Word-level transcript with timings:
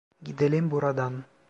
Gidelim 0.23 0.71
buradan. 0.73 1.21